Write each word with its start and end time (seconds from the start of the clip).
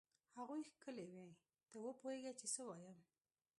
هغوی 0.37 0.61
ښکلې 0.71 1.05
وې؟ 1.11 1.27
ته 1.69 1.77
وپوهېږه 1.85 2.31
چې 2.39 2.45
څه 2.53 2.61
وایم. 2.69 2.97